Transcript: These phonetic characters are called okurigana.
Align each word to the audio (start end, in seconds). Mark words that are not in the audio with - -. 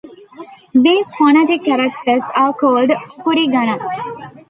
These 0.73 1.13
phonetic 1.13 1.63
characters 1.63 2.23
are 2.35 2.53
called 2.55 2.89
okurigana. 2.89 3.79